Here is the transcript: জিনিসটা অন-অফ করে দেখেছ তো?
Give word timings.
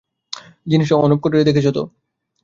জিনিসটা 0.67 0.95
অন-অফ 0.95 1.19
করে 1.21 1.47
দেখেছ 1.47 1.67
তো? 1.73 1.83